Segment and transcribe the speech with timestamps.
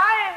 [0.00, 0.27] I